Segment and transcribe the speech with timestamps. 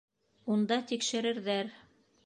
[0.55, 1.75] Унда тикшерерҙәр.